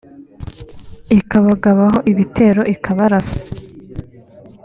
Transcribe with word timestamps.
ikabagabaho 1.17 1.97
ibitero 2.11 2.61
ikabarasa 2.73 3.37